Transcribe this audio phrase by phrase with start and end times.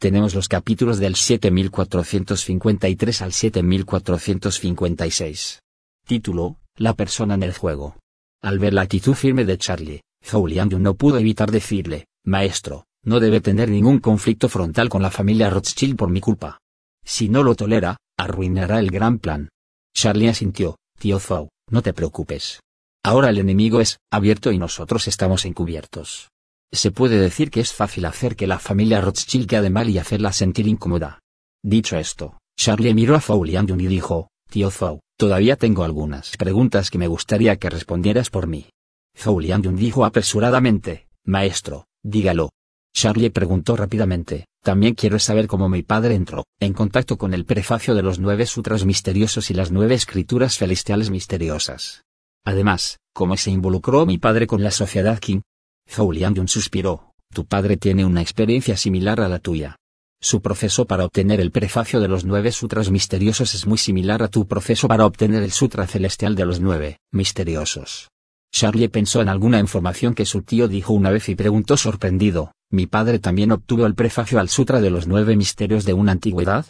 [0.00, 5.60] tenemos los capítulos del 7453 al 7456.
[6.06, 7.98] Título, La persona en el juego.
[8.42, 13.42] Al ver la actitud firme de Charlie, Zhou no pudo evitar decirle, Maestro, no debe
[13.42, 16.60] tener ningún conflicto frontal con la familia Rothschild por mi culpa.
[17.04, 19.50] Si no lo tolera, arruinará el gran plan.
[19.94, 22.60] Charlie asintió, tío Zhou, no te preocupes.
[23.04, 26.30] Ahora el enemigo es abierto y nosotros estamos encubiertos.
[26.72, 30.32] Se puede decir que es fácil hacer que la familia Rothschild quede mal y hacerla
[30.32, 31.18] sentir incómoda.
[31.64, 36.90] Dicho esto, Charlie miró a Zhou Liangyun y dijo, Tío Zhou, todavía tengo algunas preguntas
[36.90, 38.70] que me gustaría que respondieras por mí.
[39.16, 42.50] Zhou Liangyun dijo apresuradamente, Maestro, dígalo.
[42.94, 47.94] Charlie preguntó rápidamente, también quiero saber cómo mi padre entró en contacto con el prefacio
[47.94, 52.04] de los nueve sutras misteriosos y las nueve escrituras celestiales misteriosas.
[52.44, 55.40] Además, cómo se involucró mi padre con la sociedad King,
[55.90, 59.76] Zhou Liangyun suspiró, tu padre tiene una experiencia similar a la tuya.
[60.20, 64.28] Su proceso para obtener el prefacio de los nueve sutras misteriosos es muy similar a
[64.28, 68.08] tu proceso para obtener el sutra celestial de los nueve misteriosos.
[68.52, 72.86] Charlie pensó en alguna información que su tío dijo una vez y preguntó sorprendido, ¿mi
[72.86, 76.66] padre también obtuvo el prefacio al sutra de los nueve misterios de una antigüedad?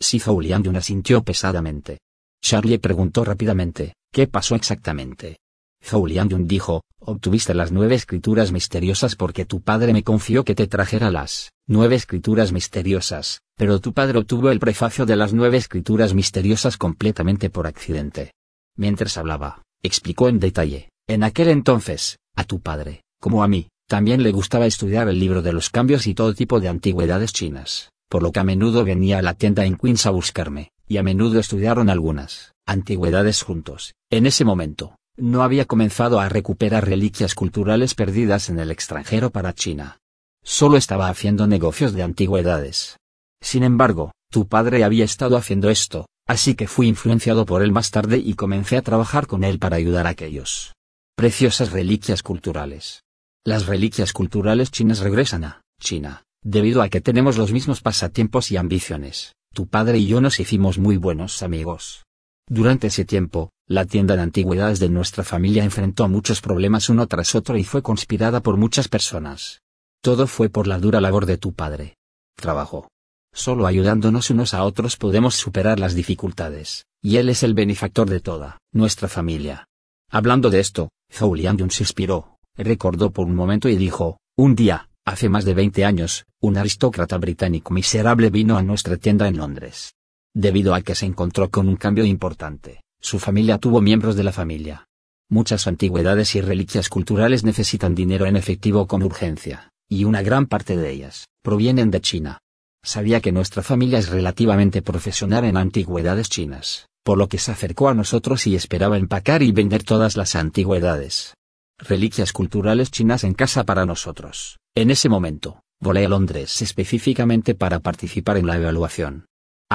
[0.00, 1.98] Sí Zhou Liangyun asintió pesadamente.
[2.42, 5.38] Charlie preguntó rápidamente, ¿qué pasó exactamente?
[5.84, 10.66] Zhou Liangyun dijo, obtuviste las nueve escrituras misteriosas porque tu padre me confió que te
[10.66, 16.14] trajera las nueve escrituras misteriosas, pero tu padre obtuvo el prefacio de las nueve escrituras
[16.14, 18.32] misteriosas completamente por accidente.
[18.76, 24.22] Mientras hablaba, explicó en detalle, en aquel entonces, a tu padre, como a mí, también
[24.22, 28.22] le gustaba estudiar el libro de los cambios y todo tipo de antigüedades chinas, por
[28.22, 31.38] lo que a menudo venía a la tienda en Queens a buscarme, y a menudo
[31.38, 33.92] estudiaron algunas antigüedades juntos.
[34.10, 39.52] En ese momento, no había comenzado a recuperar reliquias culturales perdidas en el extranjero para
[39.52, 39.98] China.
[40.42, 42.98] Solo estaba haciendo negocios de antigüedades.
[43.40, 47.90] Sin embargo, tu padre había estado haciendo esto, así que fui influenciado por él más
[47.90, 50.74] tarde y comencé a trabajar con él para ayudar a aquellos
[51.16, 53.04] preciosas reliquias culturales.
[53.44, 58.56] Las reliquias culturales chinas regresan a China, debido a que tenemos los mismos pasatiempos y
[58.56, 59.34] ambiciones.
[59.52, 62.04] Tu padre y yo nos hicimos muy buenos amigos.
[62.48, 67.34] Durante ese tiempo, la tienda de antigüedades de nuestra familia enfrentó muchos problemas uno tras
[67.34, 69.62] otro y fue conspirada por muchas personas.
[70.02, 71.96] Todo fue por la dura labor de tu padre.
[72.36, 72.88] Trabajo.
[73.32, 78.20] Solo ayudándonos unos a otros podemos superar las dificultades, y él es el benefactor de
[78.20, 79.66] toda nuestra familia.
[80.10, 84.90] Hablando de esto, Zhou Liangyun se inspiró, recordó por un momento y dijo, un día,
[85.06, 89.94] hace más de 20 años, un aristócrata británico miserable vino a nuestra tienda en Londres.
[90.34, 94.32] Debido a que se encontró con un cambio importante, su familia tuvo miembros de la
[94.32, 94.88] familia.
[95.30, 100.76] Muchas antigüedades y reliquias culturales necesitan dinero en efectivo con urgencia, y una gran parte
[100.76, 102.38] de ellas provienen de China.
[102.82, 107.88] Sabía que nuestra familia es relativamente profesional en antigüedades chinas, por lo que se acercó
[107.88, 111.34] a nosotros y esperaba empacar y vender todas las antigüedades.
[111.78, 114.58] Reliquias culturales chinas en casa para nosotros.
[114.74, 119.26] En ese momento, volé a Londres específicamente para participar en la evaluación.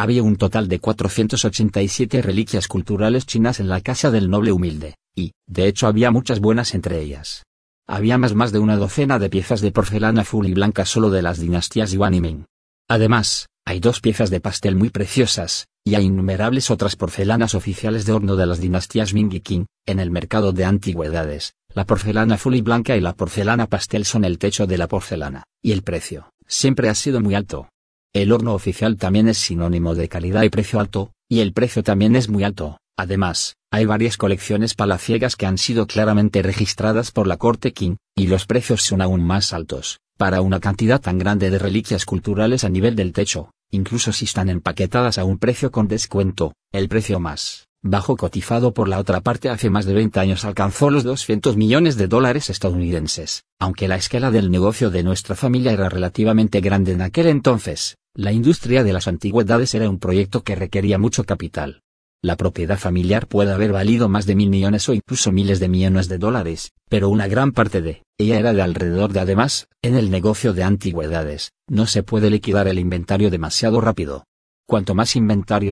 [0.02, 5.34] Había un total de 487 reliquias culturales chinas en la casa del noble humilde, y,
[5.46, 7.44] de hecho, había muchas buenas entre ellas.
[7.86, 11.38] Había más de una docena de piezas de porcelana azul y blanca solo de las
[11.38, 12.46] dinastías Yuan y Ming.
[12.88, 18.14] Además, hay dos piezas de pastel muy preciosas, y hay innumerables otras porcelanas oficiales de
[18.14, 21.56] horno de las dinastías Ming y Qing, en el mercado de antigüedades.
[21.74, 25.44] La porcelana azul y blanca y la porcelana pastel son el techo de la porcelana,
[25.62, 27.68] y el precio, siempre ha sido muy alto.
[28.14, 32.16] El horno oficial también es sinónimo de calidad y precio alto, y el precio también
[32.16, 32.80] es muy alto.
[32.98, 38.26] Además, Hay varias colecciones palaciegas que han sido claramente registradas por la Corte King, y
[38.26, 42.70] los precios son aún más altos, para una cantidad tan grande de reliquias culturales a
[42.70, 47.69] nivel del techo, incluso si están empaquetadas a un precio con descuento, el precio más
[47.82, 51.96] bajo cotizado por la otra parte hace más de 20 años alcanzó los 200 millones
[51.98, 53.44] de dólares estadounidenses.
[53.60, 58.32] Aunque la escala del negocio de nuestra familia era relativamente grande en aquel entonces, la
[58.32, 61.82] industria de las antigüedades era un proyecto que requería mucho capital.
[62.22, 66.10] La propiedad familiar puede haber valido más de mil millones o incluso miles de millones
[66.10, 70.12] de dólares, pero una gran parte de ella era de alrededor de además, en el
[70.12, 74.26] negocio de antigüedades, no se puede liquidar el inventario demasiado rápido.
[74.68, 75.72] Cuanto más inventario...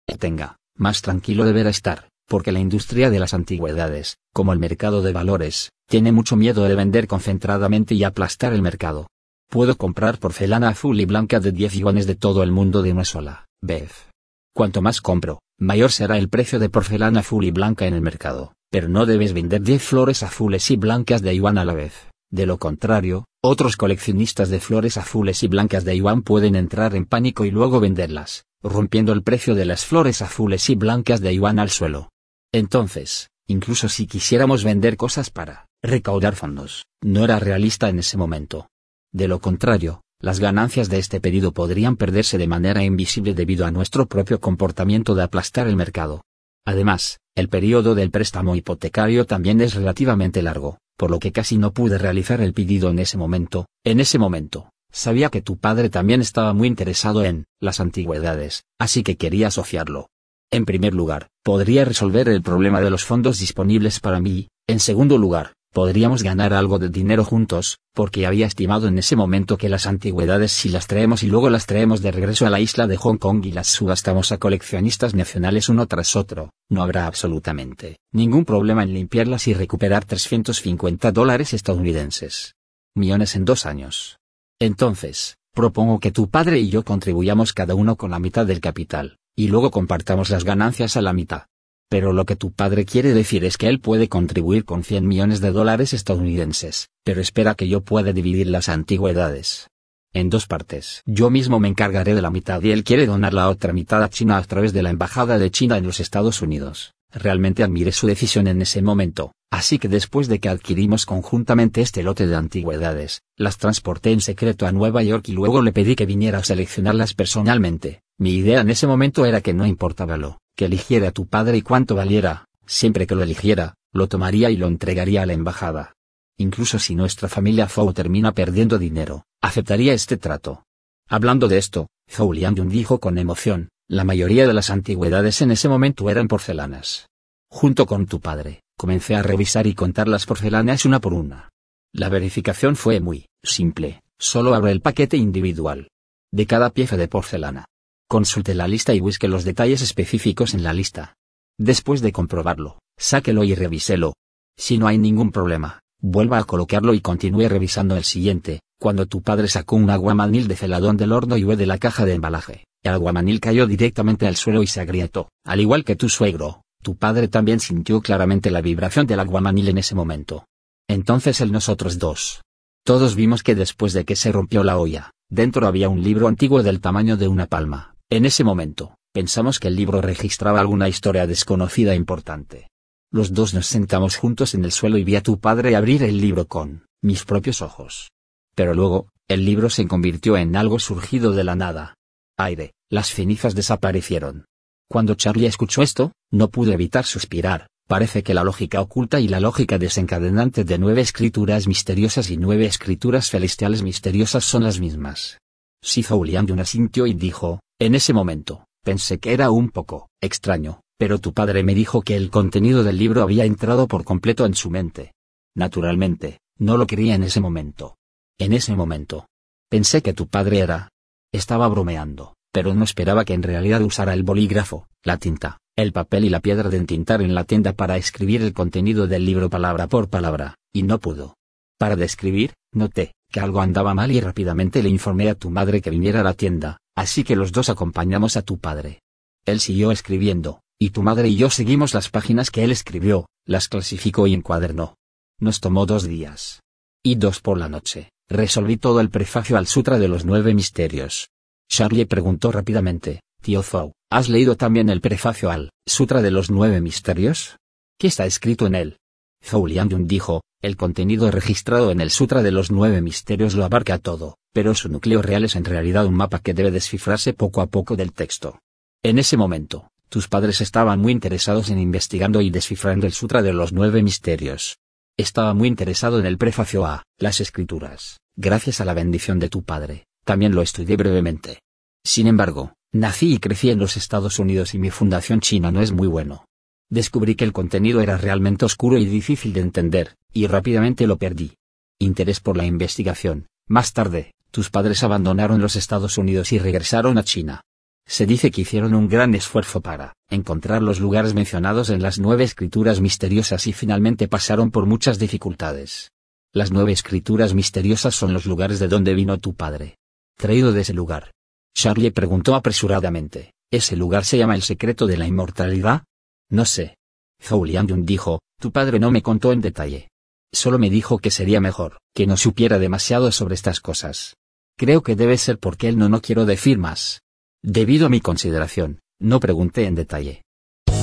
[0.21, 5.11] Tenga, más tranquilo deberá estar, porque la industria de las antigüedades, como el mercado de
[5.11, 9.07] valores, tiene mucho miedo de vender concentradamente y aplastar el mercado.
[9.49, 13.03] Puedo comprar porcelana azul y blanca de 10 yuanes de todo el mundo de una
[13.03, 14.07] sola vez.
[14.55, 18.53] Cuanto más compro, mayor será el precio de porcelana azul y blanca en el mercado,
[18.69, 22.10] pero no debes vender 10 flores azules y blancas de yuan a la vez.
[22.31, 27.05] De lo contrario, otros coleccionistas de flores azules y blancas de yuan pueden entrar en
[27.05, 31.59] pánico y luego venderlas, rompiendo el precio de las flores azules y blancas de yuan
[31.59, 32.09] al suelo.
[32.53, 38.69] Entonces, incluso si quisiéramos vender cosas para recaudar fondos, no era realista en ese momento.
[39.11, 43.71] De lo contrario, las ganancias de este pedido podrían perderse de manera invisible debido a
[43.71, 46.23] nuestro propio comportamiento de aplastar el mercado.
[46.65, 51.73] Además, el periodo del préstamo hipotecario también es relativamente largo, por lo que casi no
[51.73, 53.65] pude realizar el pedido en ese momento.
[53.83, 59.01] En ese momento, sabía que tu padre también estaba muy interesado en las antigüedades, así
[59.01, 60.09] que quería asociarlo.
[60.51, 65.17] En primer lugar, podría resolver el problema de los fondos disponibles para mí, en segundo
[65.17, 69.87] lugar, podríamos ganar algo de dinero juntos, porque había estimado en ese momento que las
[69.87, 73.17] antigüedades si las traemos y luego las traemos de regreso a la isla de Hong
[73.17, 78.83] Kong y las subastamos a coleccionistas nacionales uno tras otro, no habrá absolutamente ningún problema
[78.83, 82.55] en limpiarlas y recuperar 350 dólares estadounidenses.
[82.93, 84.19] Millones en dos años.
[84.59, 89.17] Entonces, propongo que tu padre y yo contribuyamos cada uno con la mitad del capital,
[89.35, 91.43] y luego compartamos las ganancias a la mitad.
[91.91, 95.41] Pero lo que tu padre quiere decir es que él puede contribuir con 100 millones
[95.41, 99.67] de dólares estadounidenses, pero espera que yo pueda dividir las antigüedades.
[100.13, 101.01] En dos partes.
[101.05, 104.09] Yo mismo me encargaré de la mitad y él quiere donar la otra mitad a
[104.09, 106.93] China a través de la Embajada de China en los Estados Unidos.
[107.11, 112.03] Realmente admiré su decisión en ese momento, así que después de que adquirimos conjuntamente este
[112.03, 116.05] lote de antigüedades, las transporté en secreto a Nueva York y luego le pedí que
[116.05, 117.99] viniera a seleccionarlas personalmente.
[118.17, 121.63] Mi idea en ese momento era que no importaba lo que eligiera tu padre y
[121.63, 125.95] cuánto valiera, siempre que lo eligiera, lo tomaría y lo entregaría a la embajada.
[126.37, 130.63] Incluso si nuestra familia Zhou termina perdiendo dinero, aceptaría este trato.
[131.09, 135.67] Hablando de esto, Zhou Liangyun dijo con emoción, la mayoría de las antigüedades en ese
[135.67, 137.07] momento eran porcelanas.
[137.49, 141.49] Junto con tu padre, comencé a revisar y contar las porcelanas una por una.
[141.91, 145.87] La verificación fue muy simple, solo abre el paquete individual.
[146.31, 147.65] De cada pieza de porcelana.
[148.11, 151.15] Consulte la lista y busque los detalles específicos en la lista.
[151.57, 154.15] Después de comprobarlo, sáquelo y revíselo.
[154.57, 158.59] Si no hay ningún problema, vuelva a colocarlo y continúe revisando el siguiente.
[158.81, 162.03] Cuando tu padre sacó un aguamanil de celadón del horno y hue de la caja
[162.03, 165.29] de embalaje, el aguamanil cayó directamente al suelo y se agrietó.
[165.45, 169.77] Al igual que tu suegro, tu padre también sintió claramente la vibración del aguamanil en
[169.77, 170.47] ese momento.
[170.89, 172.41] Entonces el nosotros dos.
[172.83, 176.61] Todos vimos que después de que se rompió la olla, dentro había un libro antiguo
[176.61, 177.91] del tamaño de una palma.
[178.13, 182.67] En ese momento, pensamos que el libro registraba alguna historia desconocida importante.
[183.09, 186.19] Los dos nos sentamos juntos en el suelo y vi a tu padre abrir el
[186.19, 188.11] libro con mis propios ojos.
[188.53, 191.95] Pero luego, el libro se convirtió en algo surgido de la nada.
[192.37, 194.43] Aire, las cenizas desaparecieron.
[194.89, 197.67] Cuando Charlie escuchó esto, no pudo evitar suspirar.
[197.87, 202.65] Parece que la lógica oculta y la lógica desencadenante de nueve escrituras misteriosas y nueve
[202.65, 205.37] escrituras celestiales misteriosas son las mismas.
[205.81, 211.17] Si Zoulian asintió y dijo, en ese momento, pensé que era un poco extraño, pero
[211.17, 214.69] tu padre me dijo que el contenido del libro había entrado por completo en su
[214.69, 215.13] mente.
[215.55, 217.95] Naturalmente, no lo quería en ese momento.
[218.37, 219.25] En ese momento.
[219.67, 220.89] Pensé que tu padre era.
[221.31, 226.25] Estaba bromeando, pero no esperaba que en realidad usara el bolígrafo, la tinta, el papel
[226.25, 229.87] y la piedra de entintar en la tienda para escribir el contenido del libro palabra
[229.87, 231.33] por palabra, y no pudo.
[231.79, 235.89] Para describir, noté que algo andaba mal y rápidamente le informé a tu madre que
[235.89, 239.01] viniera a la tienda, así que los dos acompañamos a tu padre.
[239.45, 243.67] Él siguió escribiendo, y tu madre y yo seguimos las páginas que él escribió, las
[243.67, 244.95] clasificó y encuadernó.
[245.39, 246.61] Nos tomó dos días.
[247.03, 251.29] Y dos por la noche, resolví todo el prefacio al Sutra de los Nueve Misterios.
[251.69, 256.79] Charlie preguntó rápidamente, Tío Zhou, ¿has leído también el prefacio al Sutra de los Nueve
[256.79, 257.57] Misterios?
[257.97, 258.97] ¿Qué está escrito en él?
[259.43, 263.97] Zhou Liangyun dijo, el contenido registrado en el Sutra de los Nueve Misterios lo abarca
[263.97, 267.67] todo, pero su núcleo real es en realidad un mapa que debe descifrarse poco a
[267.67, 268.59] poco del texto.
[269.03, 273.53] En ese momento, tus padres estaban muy interesados en investigando y descifrando el Sutra de
[273.53, 274.77] los Nueve Misterios.
[275.17, 279.63] Estaba muy interesado en el prefacio a las escrituras, gracias a la bendición de tu
[279.63, 281.59] padre, también lo estudié brevemente.
[282.03, 285.91] Sin embargo, nací y crecí en los Estados Unidos y mi fundación china no es
[285.91, 286.45] muy bueno.
[286.89, 291.53] Descubrí que el contenido era realmente oscuro y difícil de entender, y rápidamente lo perdí.
[291.99, 293.47] Interés por la investigación.
[293.67, 297.61] Más tarde, tus padres abandonaron los Estados Unidos y regresaron a China.
[298.05, 302.43] Se dice que hicieron un gran esfuerzo para encontrar los lugares mencionados en las nueve
[302.43, 306.11] escrituras misteriosas y finalmente pasaron por muchas dificultades.
[306.53, 309.97] Las nueve escrituras misteriosas son los lugares de donde vino tu padre.
[310.37, 311.31] Traído de ese lugar,
[311.73, 316.03] Charlie preguntó apresuradamente, ¿ese lugar se llama el secreto de la inmortalidad?
[316.49, 316.97] No sé.
[317.41, 320.09] Zhou Liangyun dijo, tu padre no me contó en detalle.
[320.53, 324.35] Solo me dijo que sería mejor, que no supiera demasiado sobre estas cosas.
[324.77, 327.21] Creo que debe ser porque él no no quiero decir más.
[327.63, 330.41] Debido a mi consideración, no pregunté en detalle.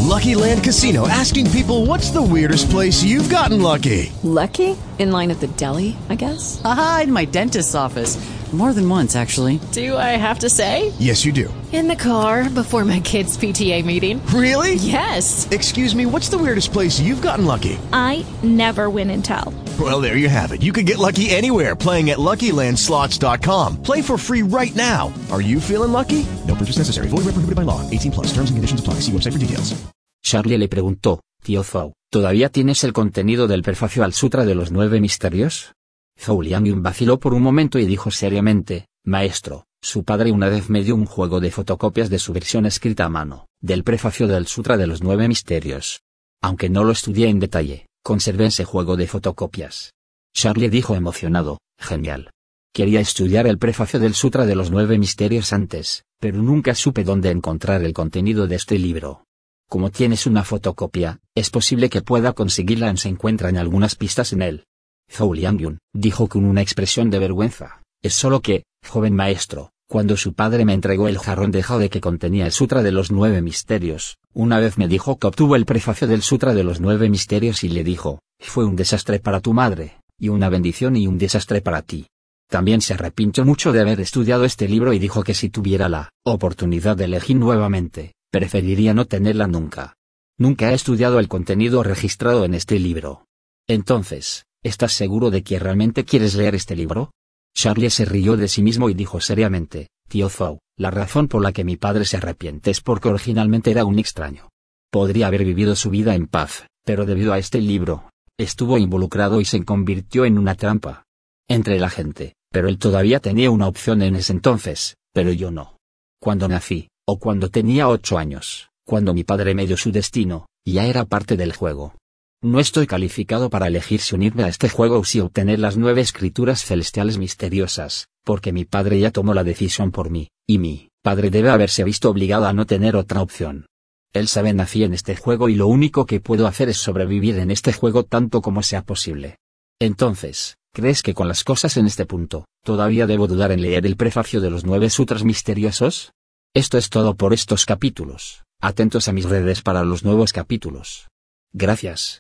[0.09, 4.11] Lucky Land Casino asking people what's the weirdest place you've gotten lucky?
[4.25, 4.77] Lucky?
[4.99, 6.61] In line at the deli, I guess?
[6.65, 8.17] Aha, in my dentist's office.
[8.53, 9.61] More than once, actually.
[9.73, 10.95] Do I have to say?
[10.99, 11.53] Yes, you do.
[11.71, 14.25] In the car before my kids' PTA meeting.
[14.29, 14.77] Really?
[14.77, 15.47] Yes.
[15.51, 17.79] Excuse me, what's the weirdest place you've gotten lucky?
[17.93, 19.53] I never win and tell.
[19.79, 20.63] Well, there you have it.
[20.63, 23.83] You can get lucky anywhere playing at LuckyLandSlots.com.
[23.83, 25.13] Play for free right now.
[25.31, 26.25] Are you feeling lucky?
[26.47, 27.09] No purchase necessary.
[27.09, 27.83] Void where prohibited by law.
[27.91, 28.33] 18 plus.
[28.33, 28.95] Terms and conditions apply.
[29.05, 29.75] See website for details.
[30.23, 34.73] Charlie le preguntó, tío Zhou, ¿todavía tienes el contenido del prefacio al Sutra de los
[34.73, 35.73] Nueve Misterios?
[36.19, 40.83] Zhou Liangyun vaciló por un momento y dijo seriamente, Maestro, su padre una vez me
[40.83, 44.77] dio un juego de fotocopias de su versión escrita a mano, del prefacio del Sutra
[44.77, 46.03] de los Nueve Misterios.
[46.43, 49.93] Aunque no lo estudié en detalle, conservé ese juego de fotocopias.
[50.35, 52.31] Charlie dijo emocionado, genial.
[52.75, 57.31] Quería estudiar el prefacio del Sutra de los Nueve Misterios antes, pero nunca supe dónde
[57.31, 59.25] encontrar el contenido de este libro.
[59.69, 64.43] Como tienes una fotocopia, es posible que pueda conseguirla en se encuentran algunas pistas en
[64.43, 64.65] él.
[65.11, 70.35] Zhou Liangyun dijo con una expresión de vergüenza, es solo que, joven maestro, cuando su
[70.35, 74.19] padre me entregó el jarrón de jade que contenía el Sutra de los Nueve Misterios,
[74.35, 77.71] una vez me dijo que obtuvo el prefacio del Sutra de los Nueve Misterios y
[77.71, 81.83] le dijo, fue un desastre para tu madre, y una bendición y un desastre para
[81.83, 82.07] ti.
[82.49, 86.11] También se arrepintió mucho de haber estudiado este libro y dijo que si tuviera la
[86.25, 89.97] oportunidad de elegir nuevamente, preferiría no tenerla nunca.
[90.39, 93.27] Nunca he estudiado el contenido registrado en este libro.
[93.67, 97.11] Entonces, ¿estás seguro de que realmente quieres leer este libro?
[97.55, 101.53] Charlie se rió de sí mismo y dijo seriamente, Tío Zhou, la razón por la
[101.53, 104.49] que mi padre se arrepiente es porque originalmente era un extraño.
[104.91, 109.45] Podría haber vivido su vida en paz, pero debido a este libro, estuvo involucrado y
[109.45, 111.05] se convirtió en una trampa.
[111.49, 115.77] Entre la gente, pero él todavía tenía una opción en ese entonces, pero yo no.
[116.21, 120.87] Cuando nací, o cuando tenía ocho años, cuando mi padre me dio su destino, ya
[120.87, 121.95] era parte del juego.
[122.41, 126.01] No estoy calificado para elegir si unirme a este juego o si obtener las nueve
[126.01, 131.31] escrituras celestiales misteriosas, porque mi padre ya tomó la decisión por mí, y mi padre
[131.31, 133.67] debe haberse visto obligado a no tener otra opción.
[134.13, 137.51] Él sabe nací en este juego y lo único que puedo hacer es sobrevivir en
[137.51, 139.39] este juego tanto como sea posible.
[139.81, 143.97] Entonces, ¿crees que con las cosas en este punto, todavía debo dudar en leer el
[143.97, 146.13] prefacio de los nueve sutras misteriosos?
[146.55, 148.45] Esto es todo por estos capítulos.
[148.61, 151.09] Atentos a mis redes para los nuevos capítulos.
[151.53, 152.17] Gracias.